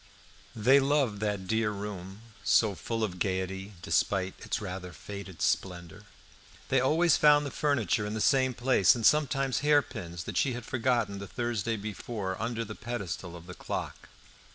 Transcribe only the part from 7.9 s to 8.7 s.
in the same